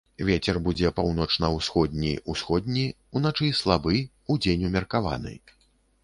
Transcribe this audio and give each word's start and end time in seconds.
Вецер 0.27 0.55
будзе 0.67 0.91
паўночна-ўсходні, 0.99 2.13
усходні, 2.33 2.85
уначы 3.19 3.49
слабы, 3.59 4.01
удзень 4.37 4.65
умеркаваны. 4.71 5.35